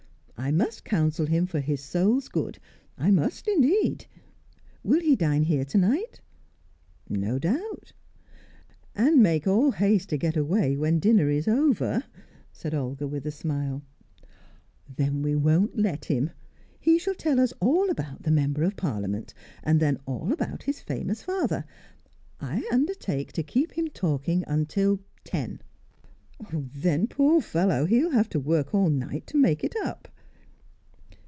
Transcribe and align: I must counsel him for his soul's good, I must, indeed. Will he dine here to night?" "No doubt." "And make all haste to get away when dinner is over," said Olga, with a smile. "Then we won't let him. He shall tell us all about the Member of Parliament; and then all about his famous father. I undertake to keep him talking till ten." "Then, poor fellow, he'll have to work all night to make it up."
I 0.43 0.49
must 0.49 0.83
counsel 0.85 1.27
him 1.27 1.45
for 1.45 1.59
his 1.59 1.81
soul's 1.83 2.27
good, 2.27 2.57
I 2.97 3.11
must, 3.11 3.47
indeed. 3.47 4.07
Will 4.83 4.99
he 4.99 5.15
dine 5.15 5.43
here 5.43 5.63
to 5.65 5.77
night?" 5.77 6.19
"No 7.07 7.37
doubt." 7.37 7.93
"And 8.95 9.21
make 9.21 9.45
all 9.45 9.69
haste 9.73 10.09
to 10.09 10.17
get 10.17 10.35
away 10.35 10.75
when 10.75 10.97
dinner 10.97 11.29
is 11.29 11.47
over," 11.47 12.05
said 12.51 12.73
Olga, 12.73 13.07
with 13.07 13.27
a 13.27 13.31
smile. 13.31 13.83
"Then 14.89 15.21
we 15.21 15.35
won't 15.35 15.77
let 15.77 16.05
him. 16.05 16.31
He 16.79 16.97
shall 16.97 17.13
tell 17.15 17.39
us 17.39 17.51
all 17.59 17.91
about 17.91 18.23
the 18.23 18.31
Member 18.31 18.63
of 18.63 18.75
Parliament; 18.75 19.35
and 19.61 19.79
then 19.79 19.99
all 20.07 20.33
about 20.33 20.63
his 20.63 20.81
famous 20.81 21.21
father. 21.21 21.65
I 22.41 22.67
undertake 22.71 23.31
to 23.33 23.43
keep 23.43 23.73
him 23.73 23.89
talking 23.89 24.43
till 24.67 25.01
ten." 25.23 25.61
"Then, 26.51 27.05
poor 27.05 27.41
fellow, 27.41 27.85
he'll 27.85 28.09
have 28.09 28.27
to 28.29 28.39
work 28.39 28.73
all 28.73 28.89
night 28.89 29.27
to 29.27 29.37
make 29.37 29.63
it 29.63 29.75
up." 29.83 30.07